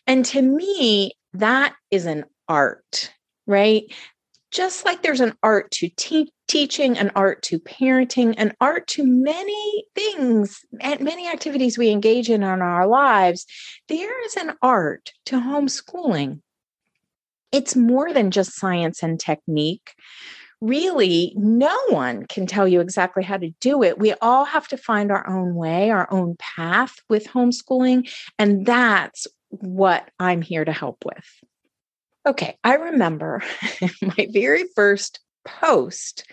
And 0.06 0.24
to 0.26 0.42
me, 0.42 1.12
that 1.34 1.74
is 1.90 2.06
an 2.06 2.24
art, 2.48 3.12
right? 3.46 3.84
Just 4.56 4.86
like 4.86 5.02
there's 5.02 5.20
an 5.20 5.34
art 5.42 5.70
to 5.70 5.90
te- 5.90 6.32
teaching, 6.48 6.96
an 6.96 7.12
art 7.14 7.42
to 7.42 7.58
parenting, 7.58 8.34
an 8.38 8.54
art 8.58 8.86
to 8.86 9.04
many 9.04 9.84
things 9.94 10.64
and 10.80 11.00
many 11.00 11.28
activities 11.28 11.76
we 11.76 11.90
engage 11.90 12.30
in 12.30 12.42
in 12.42 12.62
our 12.62 12.86
lives, 12.86 13.44
there 13.88 14.24
is 14.24 14.34
an 14.36 14.54
art 14.62 15.12
to 15.26 15.36
homeschooling. 15.36 16.40
It's 17.52 17.76
more 17.76 18.14
than 18.14 18.30
just 18.30 18.56
science 18.56 19.02
and 19.02 19.20
technique. 19.20 19.92
Really, 20.62 21.34
no 21.36 21.76
one 21.90 22.24
can 22.26 22.46
tell 22.46 22.66
you 22.66 22.80
exactly 22.80 23.24
how 23.24 23.36
to 23.36 23.50
do 23.60 23.82
it. 23.82 23.98
We 23.98 24.14
all 24.22 24.46
have 24.46 24.68
to 24.68 24.78
find 24.78 25.12
our 25.12 25.28
own 25.28 25.54
way, 25.54 25.90
our 25.90 26.10
own 26.10 26.34
path 26.38 26.94
with 27.10 27.26
homeschooling. 27.26 28.10
And 28.38 28.64
that's 28.64 29.26
what 29.50 30.10
I'm 30.18 30.40
here 30.40 30.64
to 30.64 30.72
help 30.72 31.04
with. 31.04 31.26
Okay, 32.26 32.56
I 32.64 32.74
remember 32.74 33.42
my 34.02 34.28
very 34.32 34.64
first 34.74 35.20
post 35.44 36.24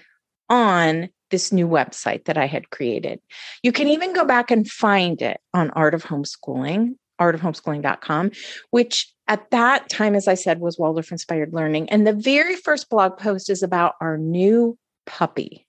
on 0.50 1.10
this 1.30 1.52
new 1.52 1.68
website 1.68 2.26
that 2.26 2.38
I 2.38 2.48
had 2.48 2.70
created. 2.70 3.20
You 3.62 3.72
can 3.72 3.88
even 3.88 4.14
go 4.14 4.26
back 4.26 4.52
and 4.52 4.70
find 4.70 5.22
it 5.22 5.40
on 5.54 5.70
Art 5.72 5.94
of 5.94 6.04
Homeschooling, 6.04 6.96
artofhomeschooling.com, 7.22 8.32
which 8.72 9.14
at 9.28 9.50
that 9.52 9.90
time, 9.90 10.16
as 10.16 10.28
I 10.28 10.34
said, 10.34 10.60
was 10.60 10.78
Waldorf 10.78 11.12
Inspired 11.12 11.54
Learning. 11.54 11.90
And 11.90 12.06
the 12.06 12.14
very 12.14 12.56
first 12.56 12.90
blog 12.90 13.18
post 13.18 13.50
is 13.50 13.64
about 13.64 13.94
our 14.02 14.18
new 14.18 14.78
puppy. 15.06 15.66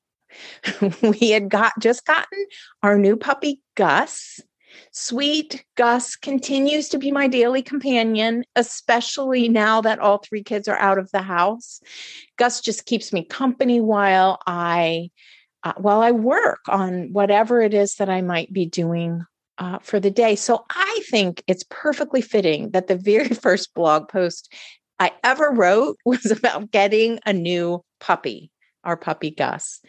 we 1.02 1.30
had 1.30 1.48
got 1.48 1.72
just 1.78 2.04
gotten 2.04 2.46
our 2.82 2.98
new 2.98 3.16
puppy, 3.16 3.60
Gus. 3.76 4.40
Sweet 4.92 5.64
Gus 5.76 6.16
continues 6.16 6.88
to 6.90 6.98
be 6.98 7.10
my 7.10 7.28
daily 7.28 7.62
companion, 7.62 8.44
especially 8.56 9.48
now 9.48 9.80
that 9.80 9.98
all 9.98 10.18
three 10.18 10.42
kids 10.42 10.68
are 10.68 10.78
out 10.78 10.98
of 10.98 11.10
the 11.10 11.22
house. 11.22 11.80
Gus 12.36 12.60
just 12.60 12.86
keeps 12.86 13.12
me 13.12 13.24
company 13.24 13.80
while 13.80 14.38
I 14.46 15.10
uh, 15.64 15.72
while 15.78 16.02
I 16.02 16.10
work 16.10 16.60
on 16.68 17.12
whatever 17.12 17.60
it 17.62 17.72
is 17.72 17.94
that 17.94 18.10
I 18.10 18.20
might 18.20 18.52
be 18.52 18.66
doing 18.66 19.24
uh, 19.58 19.78
for 19.78 19.98
the 19.98 20.10
day. 20.10 20.36
So 20.36 20.64
I 20.70 21.00
think 21.10 21.42
it's 21.46 21.64
perfectly 21.70 22.20
fitting 22.20 22.70
that 22.70 22.86
the 22.86 22.96
very 22.96 23.28
first 23.34 23.74
blog 23.74 24.08
post 24.08 24.52
I 24.98 25.12
ever 25.22 25.50
wrote 25.50 25.96
was 26.04 26.30
about 26.30 26.70
getting 26.70 27.20
a 27.26 27.32
new 27.32 27.82
puppy 28.00 28.50
our 28.84 28.96
puppy 28.96 29.30
Gus. 29.30 29.80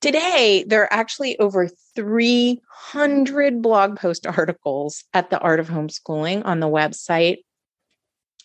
Today, 0.00 0.64
there 0.66 0.82
are 0.82 0.92
actually 0.92 1.38
over 1.38 1.68
300 1.94 3.62
blog 3.62 3.98
post 3.98 4.26
articles 4.38 5.04
at 5.14 5.30
the 5.30 5.38
Art 5.40 5.60
of 5.60 5.68
Homeschooling 5.68 6.42
on 6.44 6.60
the 6.60 6.68
website. 6.68 7.38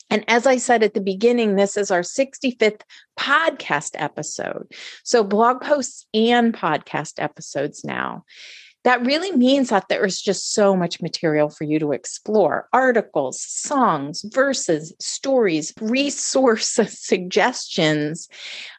And 0.10 0.26
as 0.28 0.46
I 0.46 0.58
said 0.58 0.84
at 0.84 0.94
the 0.94 1.02
beginning, 1.02 1.56
this 1.56 1.78
is 1.78 1.90
our 1.90 2.02
65th 2.02 2.82
podcast 3.18 3.92
episode. 3.96 4.70
So, 5.04 5.24
blog 5.24 5.62
posts 5.62 6.06
and 6.14 6.54
podcast 6.54 7.14
episodes 7.18 7.86
now. 7.86 8.26
That 8.84 9.06
really 9.06 9.32
means 9.32 9.70
that 9.70 9.88
there 9.90 10.06
is 10.06 10.22
just 10.22 10.54
so 10.54 10.76
much 10.76 11.02
material 11.02 11.50
for 11.50 11.66
you 11.66 11.78
to 11.80 11.92
explore 11.92 12.68
articles, 12.74 13.42
songs, 13.42 14.24
verses, 14.34 14.94
stories, 15.00 15.74
resource 15.80 16.70
suggestions, 16.88 18.28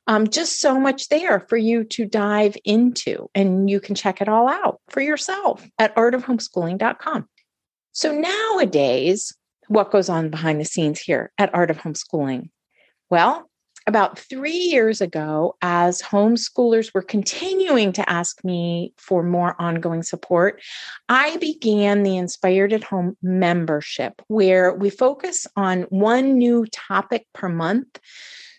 um, 0.07 0.29
just 0.29 0.61
so 0.61 0.81
much 0.81 1.09
there 1.09 1.41
for 1.49 1.57
you 1.57 1.85
to 1.85 2.05
dive 2.05 2.57
into. 2.65 3.29
And 3.35 3.71
you 3.71 3.81
can 3.81 3.95
check 3.95 4.21
it 4.21 4.29
all 4.29 4.49
out 4.49 4.81
for 4.89 5.01
yourself 5.01 5.65
at 5.79 5.95
artofhomeschooling.com. 5.95 7.29
So 7.93 8.13
nowadays, 8.13 9.33
what 9.69 9.93
goes 9.93 10.09
on 10.09 10.31
behind 10.31 10.61
the 10.61 10.65
scenes 10.65 11.01
here 11.01 11.31
at 11.39 11.55
Art 11.55 11.71
of 11.71 11.79
Homeschooling? 11.79 12.51
Well, 13.09 13.49
about 13.87 14.19
three 14.19 14.51
years 14.51 15.01
ago, 15.01 15.57
as 15.63 16.01
homeschoolers 16.03 16.93
were 16.95 17.03
continuing 17.03 17.93
to 17.93 18.09
ask 18.09 18.45
me 18.45 18.93
for 18.97 19.23
more 19.23 19.57
ongoing 19.61 20.03
support, 20.03 20.61
I 21.09 21.37
began 21.39 22.03
the 22.03 22.17
Inspired 22.17 22.73
at 22.73 22.85
Home 22.85 23.17
membership, 23.23 24.23
where 24.29 24.73
we 24.75 24.91
focus 24.91 25.47
on 25.57 25.83
one 25.83 26.39
new 26.39 26.67
topic 26.67 27.27
per 27.33 27.49
month 27.49 27.99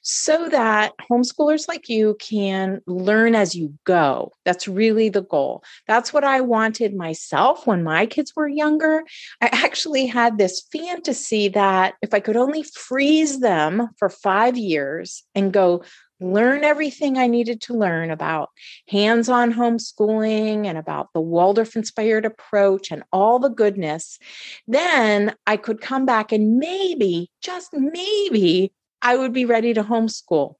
so 0.03 0.49
that 0.49 0.93
homeschoolers 1.09 1.67
like 1.67 1.89
you 1.89 2.15
can 2.19 2.81
learn 2.85 3.35
as 3.35 3.55
you 3.55 3.73
go. 3.85 4.31
That's 4.45 4.67
really 4.67 5.09
the 5.09 5.23
goal. 5.23 5.63
That's 5.87 6.13
what 6.13 6.23
I 6.23 6.41
wanted 6.41 6.95
myself 6.95 7.65
when 7.65 7.83
my 7.83 8.05
kids 8.05 8.33
were 8.35 8.47
younger. 8.47 9.03
I 9.41 9.47
actually 9.51 10.05
had 10.05 10.37
this 10.37 10.61
fantasy 10.71 11.47
that 11.49 11.95
if 12.01 12.13
I 12.13 12.19
could 12.19 12.35
only 12.35 12.63
freeze 12.63 13.39
them 13.39 13.89
for 13.97 14.09
five 14.09 14.57
years 14.57 15.23
and 15.33 15.53
go 15.53 15.83
learn 16.19 16.63
everything 16.63 17.17
I 17.17 17.27
needed 17.27 17.61
to 17.61 17.73
learn 17.73 18.11
about 18.11 18.49
hands 18.87 19.29
on 19.29 19.53
homeschooling 19.53 20.65
and 20.65 20.77
about 20.77 21.09
the 21.13 21.21
Waldorf 21.21 21.75
inspired 21.75 22.25
approach 22.25 22.91
and 22.91 23.03
all 23.11 23.39
the 23.39 23.49
goodness, 23.49 24.19
then 24.67 25.35
I 25.45 25.57
could 25.57 25.81
come 25.81 26.05
back 26.05 26.31
and 26.31 26.57
maybe, 26.57 27.29
just 27.41 27.73
maybe, 27.73 28.71
I 29.03 29.17
would 29.17 29.33
be 29.33 29.45
ready 29.45 29.73
to 29.73 29.83
homeschool. 29.83 30.55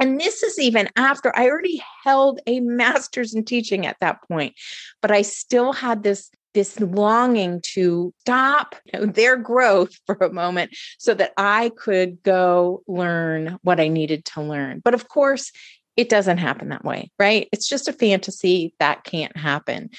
And 0.00 0.18
this 0.18 0.42
is 0.42 0.58
even 0.58 0.88
after 0.96 1.32
I 1.36 1.48
already 1.48 1.82
held 2.04 2.40
a 2.46 2.60
master's 2.60 3.34
in 3.34 3.44
teaching 3.44 3.86
at 3.86 3.96
that 4.00 4.22
point, 4.28 4.54
but 5.00 5.10
I 5.10 5.22
still 5.22 5.72
had 5.72 6.02
this 6.02 6.30
this 6.52 6.80
longing 6.80 7.60
to 7.62 8.12
stop 8.22 8.74
you 8.92 8.98
know, 8.98 9.06
their 9.06 9.36
growth 9.36 9.92
for 10.06 10.16
a 10.16 10.32
moment 10.32 10.76
so 10.98 11.14
that 11.14 11.32
I 11.36 11.70
could 11.76 12.20
go 12.24 12.82
learn 12.88 13.56
what 13.62 13.78
I 13.78 13.86
needed 13.86 14.24
to 14.26 14.42
learn. 14.42 14.80
But 14.84 14.94
of 14.94 15.06
course, 15.08 15.52
it 15.96 16.08
doesn't 16.08 16.38
happen 16.38 16.70
that 16.70 16.84
way, 16.84 17.10
right? 17.20 17.48
It's 17.52 17.68
just 17.68 17.86
a 17.86 17.92
fantasy 17.92 18.74
that 18.80 19.04
can't 19.04 19.36
happen. 19.36 19.90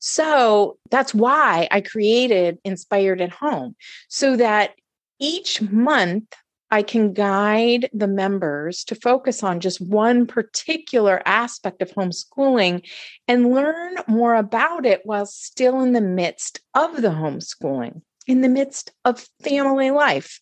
So 0.00 0.78
that's 0.90 1.14
why 1.14 1.68
I 1.70 1.82
created 1.82 2.58
Inspired 2.64 3.20
at 3.20 3.30
Home 3.30 3.76
so 4.08 4.36
that 4.36 4.72
each 5.20 5.62
month 5.62 6.34
I 6.72 6.82
can 6.82 7.12
guide 7.12 7.90
the 7.92 8.08
members 8.08 8.82
to 8.84 8.94
focus 8.94 9.42
on 9.42 9.60
just 9.60 9.78
one 9.78 10.26
particular 10.26 11.20
aspect 11.26 11.82
of 11.82 11.90
homeschooling 11.90 12.88
and 13.28 13.52
learn 13.52 13.96
more 14.08 14.34
about 14.34 14.86
it 14.86 15.02
while 15.04 15.26
still 15.26 15.82
in 15.82 15.92
the 15.92 16.00
midst 16.00 16.60
of 16.74 17.02
the 17.02 17.08
homeschooling, 17.08 18.00
in 18.26 18.40
the 18.40 18.48
midst 18.48 18.90
of 19.04 19.28
family 19.42 19.90
life 19.90 20.40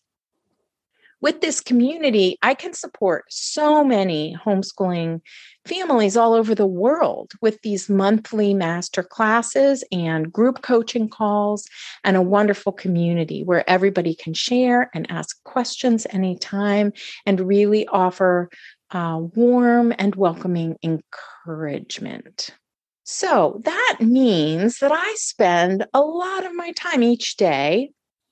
with 1.21 1.41
this 1.41 1.61
community, 1.61 2.37
I 2.41 2.55
can 2.55 2.73
support 2.73 3.25
so 3.29 3.83
many 3.83 4.35
homeschooling 4.43 5.21
families 5.65 6.17
all 6.17 6.33
over 6.33 6.55
the 6.55 6.65
world 6.65 7.33
with 7.41 7.61
these 7.61 7.89
monthly 7.89 8.55
master 8.55 9.03
classes 9.03 9.83
and 9.91 10.33
group 10.33 10.63
coaching 10.63 11.07
calls 11.07 11.67
and 12.03 12.17
a 12.17 12.21
wonderful 12.21 12.71
community 12.71 13.43
where 13.43 13.69
everybody 13.69 14.15
can 14.15 14.33
share 14.33 14.89
and 14.95 15.09
ask 15.11 15.41
questions 15.43 16.07
anytime 16.09 16.91
and 17.27 17.39
really 17.39 17.87
offer 17.87 18.49
uh, 18.89 19.19
warm 19.35 19.93
and 19.99 20.15
welcoming 20.15 20.75
encouragement. 20.83 22.49
So 23.03 23.61
that 23.63 23.97
means 23.99 24.79
that 24.79 24.91
I 24.91 25.13
spend 25.17 25.85
a 25.93 26.01
lot 26.01 26.45
of 26.45 26.55
my 26.55 26.71
time 26.71 27.03
each 27.03 27.37
day 27.37 27.91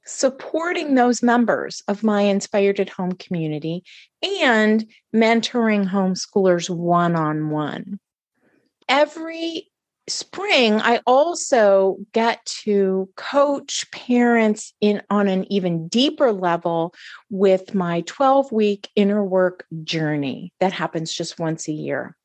supporting 0.09 0.95
those 0.95 1.21
members 1.21 1.83
of 1.87 2.03
my 2.03 2.21
Inspired 2.21 2.79
at 2.79 2.89
Home 2.89 3.13
community 3.13 3.83
and 4.41 4.85
mentoring 5.15 5.89
homeschoolers 5.89 6.69
one 6.69 7.15
on 7.15 7.49
one. 7.49 7.99
Every 8.87 9.69
spring 10.09 10.81
i 10.81 10.99
also 11.05 11.97
get 12.13 12.43
to 12.45 13.07
coach 13.15 13.85
parents 13.91 14.73
in 14.81 15.01
on 15.11 15.27
an 15.27 15.45
even 15.51 15.87
deeper 15.87 16.31
level 16.31 16.93
with 17.29 17.75
my 17.75 18.01
12 18.07 18.51
week 18.51 18.89
inner 18.95 19.23
work 19.23 19.65
journey 19.83 20.51
that 20.59 20.73
happens 20.73 21.13
just 21.13 21.39
once 21.39 21.67
a 21.67 21.71
year 21.71 22.17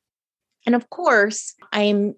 and 0.64 0.74
of 0.74 0.88
course 0.88 1.54
i'm 1.72 2.14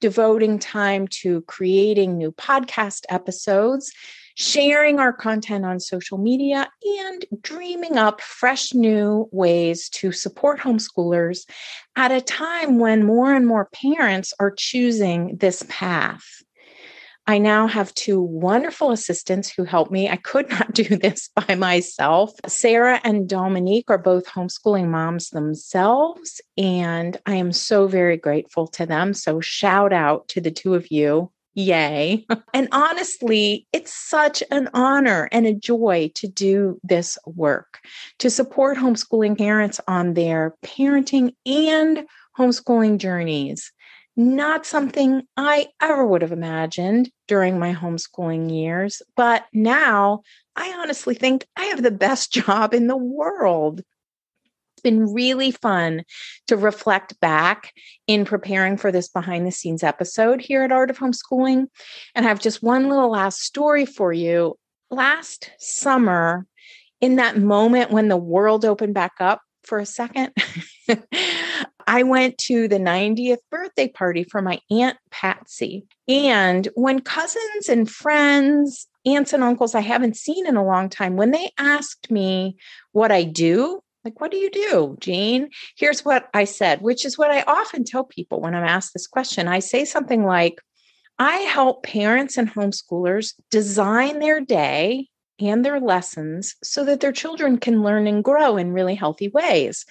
devoting 0.00 0.58
time 0.58 1.08
to 1.08 1.40
creating 1.42 2.16
new 2.16 2.32
podcast 2.32 3.04
episodes 3.08 3.92
sharing 4.40 4.98
our 4.98 5.12
content 5.12 5.66
on 5.66 5.78
social 5.78 6.16
media, 6.16 6.66
and 6.98 7.26
dreaming 7.42 7.98
up 7.98 8.22
fresh 8.22 8.72
new 8.72 9.28
ways 9.32 9.90
to 9.90 10.12
support 10.12 10.58
homeschoolers 10.58 11.46
at 11.94 12.10
a 12.10 12.22
time 12.22 12.78
when 12.78 13.04
more 13.04 13.34
and 13.34 13.46
more 13.46 13.68
parents 13.74 14.32
are 14.40 14.50
choosing 14.50 15.36
this 15.36 15.62
path. 15.68 16.24
I 17.26 17.36
now 17.36 17.66
have 17.66 17.94
two 17.94 18.22
wonderful 18.22 18.92
assistants 18.92 19.52
who 19.52 19.64
help 19.64 19.90
me. 19.90 20.08
I 20.08 20.16
could 20.16 20.48
not 20.48 20.72
do 20.74 20.96
this 20.96 21.28
by 21.36 21.54
myself. 21.54 22.32
Sarah 22.46 22.98
and 23.04 23.28
Dominique 23.28 23.90
are 23.90 23.98
both 23.98 24.24
homeschooling 24.24 24.88
moms 24.88 25.28
themselves, 25.28 26.40
and 26.56 27.18
I 27.26 27.34
am 27.34 27.52
so 27.52 27.86
very 27.88 28.16
grateful 28.16 28.68
to 28.68 28.86
them. 28.86 29.12
So, 29.12 29.42
shout 29.42 29.92
out 29.92 30.28
to 30.28 30.40
the 30.40 30.50
two 30.50 30.74
of 30.74 30.90
you. 30.90 31.30
Yay. 31.54 32.26
and 32.54 32.68
honestly, 32.72 33.66
it's 33.72 33.92
such 33.92 34.42
an 34.50 34.68
honor 34.74 35.28
and 35.32 35.46
a 35.46 35.54
joy 35.54 36.10
to 36.14 36.28
do 36.28 36.78
this 36.82 37.18
work, 37.26 37.80
to 38.18 38.30
support 38.30 38.78
homeschooling 38.78 39.36
parents 39.36 39.80
on 39.88 40.14
their 40.14 40.54
parenting 40.64 41.34
and 41.44 42.06
homeschooling 42.38 42.98
journeys. 42.98 43.72
Not 44.16 44.66
something 44.66 45.22
I 45.36 45.68
ever 45.80 46.06
would 46.06 46.22
have 46.22 46.32
imagined 46.32 47.10
during 47.26 47.58
my 47.58 47.74
homeschooling 47.74 48.52
years, 48.52 49.02
but 49.16 49.46
now 49.52 50.22
I 50.56 50.72
honestly 50.78 51.14
think 51.14 51.46
I 51.56 51.64
have 51.66 51.82
the 51.82 51.90
best 51.90 52.32
job 52.32 52.74
in 52.74 52.86
the 52.86 52.96
world 52.96 53.82
been 54.80 55.12
really 55.12 55.50
fun 55.50 56.04
to 56.46 56.56
reflect 56.56 57.18
back 57.20 57.72
in 58.06 58.24
preparing 58.24 58.76
for 58.76 58.90
this 58.90 59.08
behind 59.08 59.46
the 59.46 59.52
scenes 59.52 59.82
episode 59.82 60.40
here 60.40 60.62
at 60.62 60.72
Art 60.72 60.90
of 60.90 60.98
Homeschooling. 60.98 61.66
And 62.14 62.26
I 62.26 62.28
have 62.28 62.40
just 62.40 62.62
one 62.62 62.88
little 62.88 63.10
last 63.10 63.40
story 63.40 63.86
for 63.86 64.12
you. 64.12 64.58
Last 64.90 65.50
summer, 65.58 66.46
in 67.00 67.16
that 67.16 67.38
moment 67.38 67.90
when 67.90 68.08
the 68.08 68.16
world 68.16 68.64
opened 68.64 68.94
back 68.94 69.12
up 69.20 69.40
for 69.62 69.78
a 69.78 69.86
second, 69.86 70.32
I 71.86 72.02
went 72.02 72.38
to 72.38 72.68
the 72.68 72.78
90th 72.78 73.38
birthday 73.50 73.88
party 73.88 74.24
for 74.24 74.40
my 74.42 74.60
Aunt 74.70 74.96
Patsy. 75.10 75.86
And 76.08 76.68
when 76.74 77.00
cousins 77.00 77.68
and 77.68 77.90
friends, 77.90 78.86
aunts 79.04 79.32
and 79.32 79.42
uncles 79.42 79.74
I 79.74 79.80
haven't 79.80 80.16
seen 80.16 80.46
in 80.46 80.56
a 80.56 80.64
long 80.64 80.88
time, 80.88 81.16
when 81.16 81.30
they 81.30 81.50
asked 81.58 82.10
me 82.10 82.56
what 82.92 83.10
I 83.10 83.24
do, 83.24 83.80
like, 84.04 84.20
what 84.20 84.30
do 84.30 84.36
you 84.38 84.50
do, 84.50 84.96
Jean? 85.00 85.50
Here's 85.76 86.04
what 86.04 86.28
I 86.32 86.44
said, 86.44 86.80
which 86.80 87.04
is 87.04 87.18
what 87.18 87.30
I 87.30 87.42
often 87.42 87.84
tell 87.84 88.04
people 88.04 88.40
when 88.40 88.54
I'm 88.54 88.64
asked 88.64 88.92
this 88.92 89.06
question. 89.06 89.48
I 89.48 89.58
say 89.58 89.84
something 89.84 90.24
like, 90.24 90.60
I 91.18 91.36
help 91.36 91.82
parents 91.82 92.38
and 92.38 92.50
homeschoolers 92.50 93.34
design 93.50 94.20
their 94.20 94.40
day 94.40 95.08
and 95.38 95.64
their 95.64 95.80
lessons 95.80 96.54
so 96.62 96.84
that 96.84 97.00
their 97.00 97.12
children 97.12 97.58
can 97.58 97.82
learn 97.82 98.06
and 98.06 98.24
grow 98.24 98.56
in 98.56 98.72
really 98.72 98.94
healthy 98.94 99.28
ways. 99.28 99.84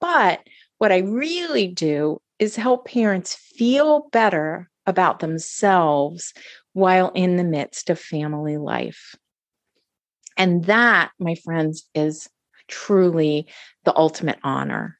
But 0.00 0.40
what 0.78 0.92
I 0.92 0.98
really 0.98 1.68
do 1.68 2.20
is 2.38 2.56
help 2.56 2.86
parents 2.86 3.34
feel 3.34 4.08
better 4.12 4.68
about 4.86 5.20
themselves 5.20 6.34
while 6.74 7.10
in 7.14 7.36
the 7.36 7.44
midst 7.44 7.88
of 7.88 7.98
family 7.98 8.58
life. 8.58 9.14
And 10.36 10.64
that, 10.64 11.12
my 11.18 11.36
friends, 11.36 11.88
is 11.94 12.28
truly 12.68 13.46
the 13.84 13.96
ultimate 13.96 14.38
honor. 14.42 14.98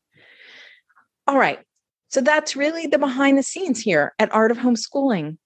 All 1.27 1.38
right. 1.38 1.61
So 2.09 2.20
that's 2.20 2.55
really 2.55 2.87
the 2.87 2.98
behind 2.98 3.38
the 3.38 3.42
scenes 3.42 3.81
here 3.81 4.12
at 4.18 4.33
Art 4.33 4.50
of 4.50 4.59
Homeschooling. 4.59 5.37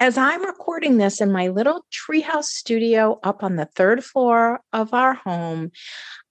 As 0.00 0.16
I'm 0.16 0.44
recording 0.44 0.98
this 0.98 1.20
in 1.20 1.32
my 1.32 1.48
little 1.48 1.84
treehouse 1.92 2.44
studio 2.44 3.18
up 3.24 3.42
on 3.42 3.56
the 3.56 3.68
third 3.74 4.04
floor 4.04 4.60
of 4.72 4.94
our 4.94 5.14
home, 5.14 5.72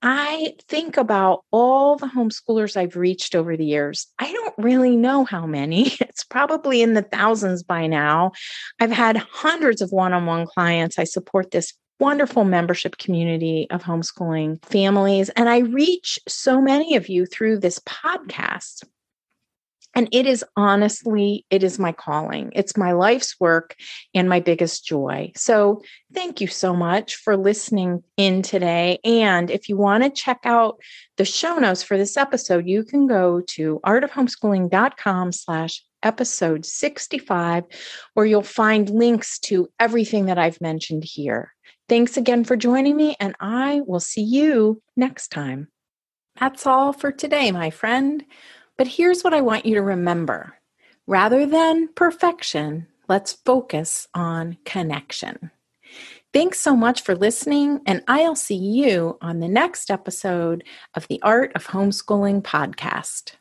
I 0.01 0.53
think 0.69 0.95
about 0.95 1.43
all 1.51 1.97
the 1.97 2.07
homeschoolers 2.07 2.77
I've 2.77 2.95
reached 2.95 3.35
over 3.35 3.57
the 3.57 3.65
years. 3.65 4.07
I 4.19 4.31
don't 4.31 4.53
really 4.57 4.95
know 4.95 5.25
how 5.25 5.45
many. 5.45 5.91
It's 6.17 6.23
probably 6.23 6.81
in 6.81 6.95
the 6.95 7.03
thousands 7.03 7.61
by 7.61 7.85
now. 7.85 8.31
I've 8.79 8.91
had 8.91 9.17
hundreds 9.17 9.81
of 9.81 9.91
one 9.91 10.13
on 10.13 10.25
one 10.25 10.47
clients. 10.47 10.97
I 10.97 11.03
support 11.03 11.51
this 11.51 11.73
wonderful 11.99 12.43
membership 12.43 12.97
community 12.97 13.67
of 13.71 13.83
homeschooling 13.83 14.63
families, 14.63 15.29
and 15.29 15.49
I 15.49 15.59
reach 15.59 16.19
so 16.27 16.61
many 16.61 16.95
of 16.95 17.09
you 17.09 17.25
through 17.25 17.59
this 17.59 17.79
podcast. 17.79 18.83
And 19.95 20.07
it 20.11 20.27
is 20.27 20.45
honestly, 20.55 21.43
it 21.49 21.63
is 21.63 21.79
my 21.79 21.91
calling. 21.91 22.51
It's 22.53 22.77
my 22.77 22.91
life's 22.91 23.39
work 23.39 23.75
and 24.13 24.29
my 24.29 24.39
biggest 24.39 24.85
joy. 24.85 25.31
So 25.35 25.81
thank 26.13 26.39
you 26.39 26.45
so 26.45 26.75
much 26.75 27.15
for 27.15 27.35
listening 27.35 28.03
in 28.15 28.43
today. 28.43 28.99
And 29.03 29.49
if 29.49 29.69
you 29.69 29.75
want 29.75 30.03
to 30.03 30.11
check 30.11 30.41
out 30.43 30.79
the 31.15 31.25
show 31.25 31.55
notes 31.55 31.81
for 31.81 31.97
this 31.97 32.15
episode, 32.15 32.67
you 32.67 32.83
can 32.83 33.07
go 33.07 33.41
to 33.47 33.79
artofhomeschooling.com 33.83 35.31
slash 35.31 35.83
episode 36.03 36.63
65, 36.63 37.63
where 38.13 38.25
you'll 38.27 38.43
find 38.43 38.91
links 38.91 39.39
to 39.39 39.67
everything 39.79 40.25
that 40.27 40.37
I've 40.37 40.61
mentioned 40.61 41.05
here. 41.05 41.53
Thanks 41.89 42.17
again 42.17 42.43
for 42.43 42.57
joining 42.57 42.97
me, 42.97 43.15
and 43.19 43.33
I 43.39 43.81
will 43.85 44.01
see 44.01 44.21
you 44.21 44.81
next 44.97 45.29
time. 45.29 45.69
That's 46.37 46.67
all 46.67 46.91
for 46.91 47.11
today, 47.11 47.51
my 47.51 47.69
friend. 47.69 48.25
But 48.77 48.87
here's 48.87 49.23
what 49.23 49.33
I 49.33 49.41
want 49.41 49.65
you 49.65 49.75
to 49.75 49.81
remember 49.81 50.55
rather 51.07 51.45
than 51.45 51.87
perfection, 51.95 52.87
let's 53.07 53.31
focus 53.31 54.07
on 54.13 54.57
connection. 54.65 55.51
Thanks 56.33 56.59
so 56.59 56.75
much 56.75 57.01
for 57.01 57.15
listening, 57.15 57.79
and 57.85 58.03
I'll 58.07 58.35
see 58.35 58.57
you 58.57 59.17
on 59.21 59.39
the 59.39 59.47
next 59.47 59.89
episode 59.89 60.65
of 60.93 61.07
the 61.07 61.21
Art 61.23 61.53
of 61.55 61.67
Homeschooling 61.67 62.43
podcast. 62.43 63.31